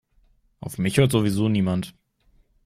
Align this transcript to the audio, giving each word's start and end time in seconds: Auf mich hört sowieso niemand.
Auf 0.61 0.79
mich 0.79 0.97
hört 0.97 1.11
sowieso 1.11 1.47
niemand. 1.47 1.93